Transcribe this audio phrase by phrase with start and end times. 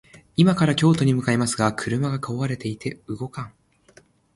[0.35, 3.53] 今から京都に向かいますが、車が壊れていて動かん